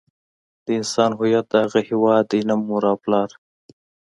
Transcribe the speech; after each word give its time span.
د 0.63 0.65
انسان 0.79 1.09
هویت 1.17 1.45
د 1.49 1.53
هغه 1.63 1.79
هيواد 1.89 2.23
دی 2.31 2.41
نه 2.49 2.55
مور 2.67 2.83
او 2.91 2.95
پلار. 3.03 3.29